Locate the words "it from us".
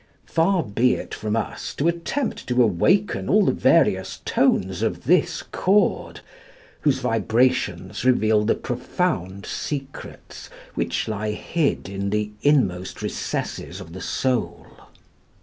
0.95-1.75